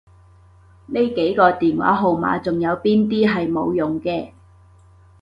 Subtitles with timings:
[0.87, 4.31] 呢幾個電話號碼仲有邊啲係冇用嘅？